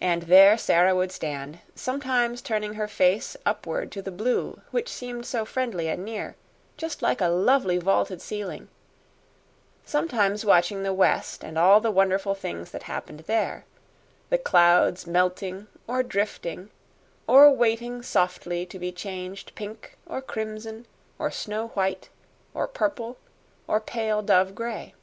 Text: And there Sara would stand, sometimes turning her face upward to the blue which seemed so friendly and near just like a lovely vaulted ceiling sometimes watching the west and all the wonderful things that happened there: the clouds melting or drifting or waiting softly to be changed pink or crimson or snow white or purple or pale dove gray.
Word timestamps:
And 0.00 0.22
there 0.24 0.58
Sara 0.58 0.96
would 0.96 1.12
stand, 1.12 1.60
sometimes 1.76 2.42
turning 2.42 2.74
her 2.74 2.88
face 2.88 3.36
upward 3.46 3.92
to 3.92 4.02
the 4.02 4.10
blue 4.10 4.60
which 4.72 4.88
seemed 4.88 5.26
so 5.26 5.44
friendly 5.44 5.86
and 5.86 6.04
near 6.04 6.34
just 6.76 7.02
like 7.02 7.20
a 7.20 7.28
lovely 7.28 7.78
vaulted 7.78 8.20
ceiling 8.20 8.66
sometimes 9.84 10.44
watching 10.44 10.82
the 10.82 10.92
west 10.92 11.44
and 11.44 11.56
all 11.56 11.80
the 11.80 11.92
wonderful 11.92 12.34
things 12.34 12.72
that 12.72 12.82
happened 12.82 13.20
there: 13.28 13.64
the 14.28 14.38
clouds 14.38 15.06
melting 15.06 15.68
or 15.86 16.02
drifting 16.02 16.68
or 17.28 17.48
waiting 17.48 18.02
softly 18.02 18.66
to 18.66 18.78
be 18.80 18.90
changed 18.90 19.54
pink 19.54 19.96
or 20.04 20.20
crimson 20.20 20.84
or 21.16 21.30
snow 21.30 21.68
white 21.74 22.08
or 22.54 22.66
purple 22.66 23.18
or 23.68 23.78
pale 23.78 24.20
dove 24.20 24.56
gray. 24.56 24.94